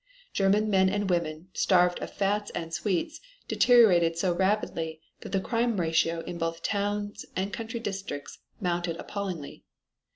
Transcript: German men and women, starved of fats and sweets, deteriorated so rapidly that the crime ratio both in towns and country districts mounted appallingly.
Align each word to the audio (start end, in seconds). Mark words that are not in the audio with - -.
German 0.33 0.67
men 0.67 0.89
and 0.89 1.11
women, 1.11 1.49
starved 1.53 1.99
of 1.99 2.11
fats 2.11 2.49
and 2.55 2.73
sweets, 2.73 3.21
deteriorated 3.47 4.17
so 4.17 4.33
rapidly 4.33 4.99
that 5.19 5.31
the 5.31 5.39
crime 5.39 5.79
ratio 5.79 6.23
both 6.23 6.57
in 6.57 6.63
towns 6.63 7.23
and 7.35 7.53
country 7.53 7.79
districts 7.79 8.39
mounted 8.59 8.95
appallingly. 8.97 9.63